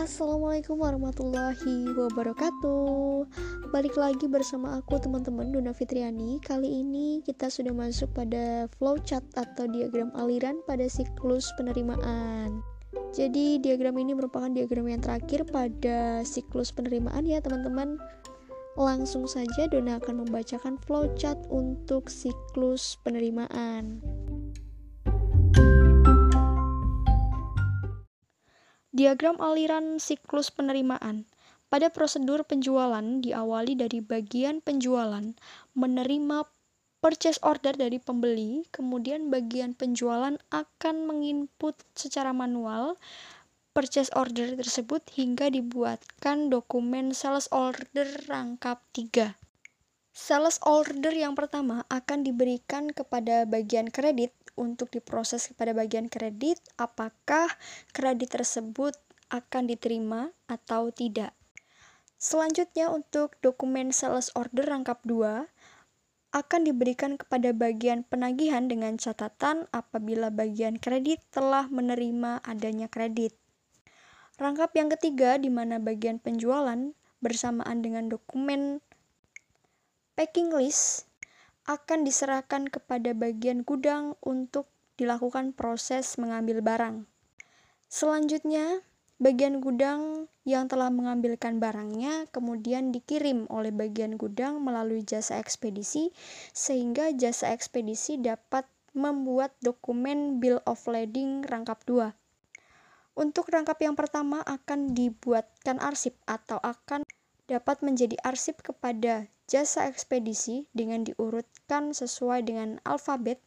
Assalamualaikum 0.00 0.80
warahmatullahi 0.80 1.92
wabarakatuh. 1.92 3.28
Balik 3.68 4.00
lagi 4.00 4.32
bersama 4.32 4.80
aku 4.80 4.96
teman-teman 4.96 5.52
Duna 5.52 5.76
Fitriani. 5.76 6.40
Kali 6.40 6.80
ini 6.80 7.20
kita 7.20 7.52
sudah 7.52 7.76
masuk 7.76 8.08
pada 8.16 8.64
flowchart 8.80 9.20
atau 9.36 9.68
diagram 9.68 10.08
aliran 10.16 10.64
pada 10.64 10.88
siklus 10.88 11.52
penerimaan. 11.60 12.64
Jadi 13.12 13.60
diagram 13.60 14.00
ini 14.00 14.16
merupakan 14.16 14.48
diagram 14.48 14.88
yang 14.88 15.04
terakhir 15.04 15.44
pada 15.52 16.24
siklus 16.24 16.72
penerimaan 16.72 17.28
ya 17.28 17.44
teman-teman. 17.44 18.00
Langsung 18.80 19.28
saja 19.28 19.68
Dona 19.68 20.00
akan 20.00 20.24
membacakan 20.24 20.80
flowchart 20.80 21.44
untuk 21.52 22.08
siklus 22.08 22.96
penerimaan 23.04 24.00
Diagram 28.90 29.38
aliran 29.38 30.02
siklus 30.02 30.50
penerimaan. 30.50 31.22
Pada 31.70 31.94
prosedur 31.94 32.42
penjualan 32.42 33.22
diawali 33.22 33.78
dari 33.78 34.02
bagian 34.02 34.58
penjualan 34.58 35.22
menerima 35.78 36.38
purchase 36.98 37.38
order 37.46 37.78
dari 37.78 38.02
pembeli, 38.02 38.66
kemudian 38.74 39.30
bagian 39.30 39.78
penjualan 39.78 40.34
akan 40.50 40.96
menginput 41.06 41.78
secara 41.94 42.34
manual 42.34 42.98
purchase 43.70 44.10
order 44.18 44.58
tersebut 44.58 45.06
hingga 45.14 45.46
dibuatkan 45.54 46.50
dokumen 46.50 47.14
sales 47.14 47.46
order 47.54 48.10
rangkap 48.26 48.82
3. 48.92 49.49
Sales 50.20 50.60
order 50.68 51.16
yang 51.16 51.32
pertama 51.32 51.88
akan 51.88 52.20
diberikan 52.20 52.92
kepada 52.92 53.48
bagian 53.48 53.88
kredit 53.88 54.36
untuk 54.52 54.92
diproses 54.92 55.48
kepada 55.48 55.72
bagian 55.72 56.12
kredit 56.12 56.60
apakah 56.76 57.48
kredit 57.96 58.28
tersebut 58.28 58.92
akan 59.32 59.72
diterima 59.72 60.28
atau 60.44 60.92
tidak. 60.92 61.32
Selanjutnya 62.20 62.92
untuk 62.92 63.40
dokumen 63.40 63.96
sales 63.96 64.28
order 64.36 64.68
rangkap 64.68 65.00
2 65.08 65.48
akan 66.36 66.60
diberikan 66.68 67.16
kepada 67.16 67.56
bagian 67.56 68.04
penagihan 68.04 68.68
dengan 68.68 69.00
catatan 69.00 69.72
apabila 69.72 70.28
bagian 70.28 70.76
kredit 70.76 71.24
telah 71.32 71.64
menerima 71.72 72.44
adanya 72.44 72.92
kredit. 72.92 73.32
Rangkap 74.36 74.76
yang 74.76 74.92
ketiga 74.92 75.40
di 75.40 75.48
mana 75.48 75.80
bagian 75.80 76.20
penjualan 76.20 76.92
bersamaan 77.24 77.80
dengan 77.80 78.12
dokumen 78.12 78.84
packing 80.20 80.52
list 80.52 81.08
akan 81.64 82.04
diserahkan 82.04 82.68
kepada 82.68 83.16
bagian 83.16 83.64
gudang 83.64 84.20
untuk 84.20 84.68
dilakukan 85.00 85.56
proses 85.56 86.20
mengambil 86.20 86.60
barang. 86.60 87.08
Selanjutnya, 87.88 88.84
bagian 89.16 89.64
gudang 89.64 90.28
yang 90.44 90.68
telah 90.68 90.92
mengambilkan 90.92 91.56
barangnya 91.56 92.28
kemudian 92.36 92.92
dikirim 92.92 93.48
oleh 93.48 93.72
bagian 93.72 94.20
gudang 94.20 94.60
melalui 94.60 95.00
jasa 95.08 95.40
ekspedisi, 95.40 96.12
sehingga 96.52 97.16
jasa 97.16 97.56
ekspedisi 97.56 98.20
dapat 98.20 98.68
membuat 98.92 99.56
dokumen 99.64 100.36
Bill 100.36 100.60
of 100.68 100.84
Lading 100.84 101.48
rangkap 101.48 101.80
2. 101.88 102.12
Untuk 103.16 103.48
rangkap 103.48 103.80
yang 103.80 103.96
pertama 103.96 104.44
akan 104.44 104.92
dibuatkan 104.92 105.80
arsip 105.80 106.12
atau 106.28 106.60
akan 106.60 107.08
dapat 107.50 107.82
menjadi 107.82 108.14
arsip 108.22 108.62
kepada 108.62 109.26
jasa 109.50 109.90
ekspedisi 109.90 110.70
dengan 110.70 111.02
diurutkan 111.02 111.90
sesuai 111.90 112.46
dengan 112.46 112.78
alfabet 112.86 113.42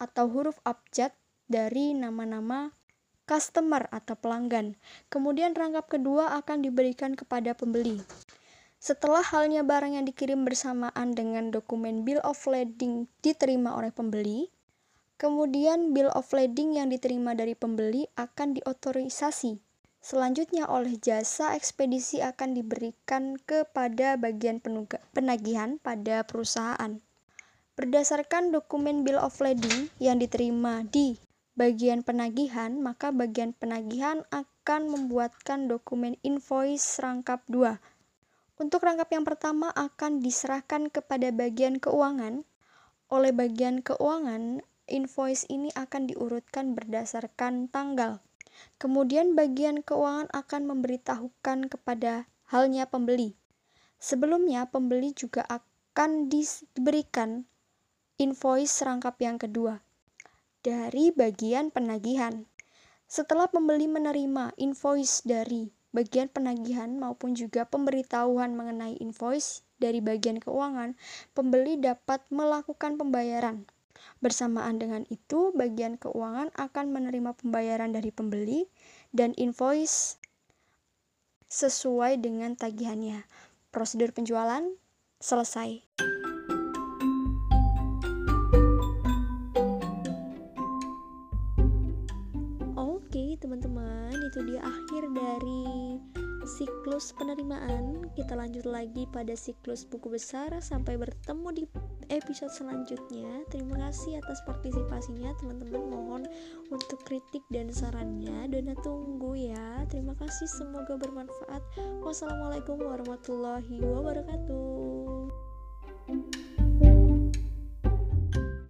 atau 0.00 0.32
huruf 0.32 0.56
abjad 0.64 1.12
dari 1.44 1.92
nama-nama 1.92 2.72
customer 3.28 3.84
atau 3.92 4.16
pelanggan. 4.16 4.80
Kemudian 5.12 5.52
rangkap 5.52 5.92
kedua 5.92 6.32
akan 6.40 6.64
diberikan 6.64 7.12
kepada 7.12 7.52
pembeli. 7.52 8.00
Setelah 8.80 9.20
halnya 9.20 9.60
barang 9.60 9.96
yang 10.00 10.08
dikirim 10.08 10.44
bersamaan 10.44 11.12
dengan 11.12 11.52
dokumen 11.52 12.08
bill 12.08 12.24
of 12.24 12.40
lading 12.48 13.08
diterima 13.20 13.76
oleh 13.76 13.92
pembeli, 13.92 14.48
kemudian 15.20 15.92
bill 15.92 16.08
of 16.16 16.28
lading 16.32 16.80
yang 16.80 16.88
diterima 16.88 17.36
dari 17.36 17.52
pembeli 17.52 18.08
akan 18.16 18.56
diotorisasi 18.60 19.73
Selanjutnya 20.04 20.68
oleh 20.68 21.00
jasa 21.00 21.56
ekspedisi 21.56 22.20
akan 22.20 22.52
diberikan 22.52 23.40
kepada 23.40 24.20
bagian 24.20 24.60
penagihan 25.16 25.80
pada 25.80 26.28
perusahaan. 26.28 27.00
Berdasarkan 27.72 28.52
dokumen 28.52 29.00
bill 29.00 29.16
of 29.16 29.40
lading 29.40 29.88
yang 29.96 30.20
diterima 30.20 30.84
di 30.84 31.16
bagian 31.56 32.04
penagihan, 32.04 32.76
maka 32.84 33.16
bagian 33.16 33.56
penagihan 33.56 34.28
akan 34.28 34.92
membuatkan 34.92 35.72
dokumen 35.72 36.20
invoice 36.20 37.00
rangkap 37.00 37.40
2. 37.48 37.80
Untuk 38.60 38.84
rangkap 38.84 39.08
yang 39.08 39.24
pertama 39.24 39.72
akan 39.72 40.20
diserahkan 40.20 40.92
kepada 40.92 41.32
bagian 41.32 41.80
keuangan. 41.80 42.44
Oleh 43.08 43.32
bagian 43.32 43.80
keuangan, 43.80 44.60
invoice 44.84 45.48
ini 45.48 45.72
akan 45.72 46.12
diurutkan 46.12 46.76
berdasarkan 46.76 47.72
tanggal. 47.72 48.20
Kemudian 48.78 49.38
bagian 49.38 49.80
keuangan 49.80 50.28
akan 50.30 50.62
memberitahukan 50.68 51.70
kepada 51.70 52.26
halnya 52.48 52.86
pembeli. 52.88 53.34
Sebelumnya, 53.98 54.68
pembeli 54.68 55.16
juga 55.16 55.46
akan 55.48 56.28
diberikan 56.28 57.48
invoice 58.20 58.84
rangkap 58.86 59.18
yang 59.18 59.40
kedua 59.40 59.82
dari 60.64 61.12
bagian 61.12 61.68
penagihan. 61.68 62.48
Setelah 63.04 63.52
pembeli 63.52 63.84
menerima 63.84 64.56
invoice 64.56 65.20
dari 65.28 65.68
bagian 65.94 66.32
penagihan 66.32 66.96
maupun 66.96 67.36
juga 67.36 67.68
pemberitahuan 67.68 68.56
mengenai 68.56 68.98
invoice 68.98 69.62
dari 69.76 70.00
bagian 70.00 70.40
keuangan, 70.40 70.96
pembeli 71.36 71.78
dapat 71.78 72.24
melakukan 72.32 72.96
pembayaran. 72.96 73.68
Bersamaan 74.18 74.80
dengan 74.80 75.02
itu, 75.12 75.52
bagian 75.52 76.00
keuangan 76.00 76.50
akan 76.56 76.86
menerima 76.90 77.36
pembayaran 77.36 77.92
dari 77.92 78.10
pembeli 78.10 78.66
dan 79.14 79.36
invoice 79.38 80.18
sesuai 81.50 82.18
dengan 82.18 82.58
tagihannya. 82.58 83.22
Prosedur 83.70 84.10
penjualan 84.10 84.64
selesai. 85.22 85.82
Oke, 92.74 93.38
teman-teman, 93.38 94.14
itu 94.14 94.40
dia 94.50 94.60
akhir 94.66 95.02
dari 95.14 96.02
siklus 96.44 97.14
penerimaan. 97.16 98.10
Kita 98.18 98.36
lanjut 98.36 98.66
lagi 98.68 99.08
pada 99.08 99.32
siklus 99.38 99.86
buku 99.86 100.12
besar 100.12 100.52
sampai 100.60 100.98
bertemu 101.00 101.48
di 101.54 101.64
episode 102.12 102.52
selanjutnya. 102.52 103.44
Terima 103.48 103.88
kasih 103.88 104.20
atas 104.20 104.40
partisipasinya 104.44 105.32
teman-teman. 105.40 105.82
Mohon 105.88 106.22
untuk 106.68 107.00
kritik 107.08 107.44
dan 107.48 107.72
sarannya. 107.72 108.50
Dona 108.52 108.76
tunggu 108.84 109.32
ya. 109.36 109.88
Terima 109.88 110.12
kasih 110.16 110.48
semoga 110.48 111.00
bermanfaat. 111.00 111.62
Wassalamualaikum 112.04 112.80
warahmatullahi 112.80 113.80
wabarakatuh. 113.80 114.83